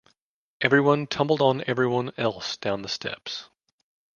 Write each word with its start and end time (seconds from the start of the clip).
Everyone 0.61 1.05
tumbled 1.05 1.43
on 1.43 1.63
everyone 1.67 2.11
else 2.17 2.57
down 2.57 2.81
the 2.81 2.89
steps. 2.89 3.51